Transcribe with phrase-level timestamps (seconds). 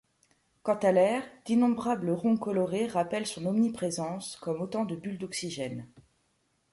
[0.63, 5.87] Quant à l'air, d'innombrables ronds colorés rappellent son omniprésence comme autant de bulles d'oxygène.